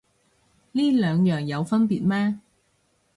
[0.71, 2.39] 呢兩樣有分別咩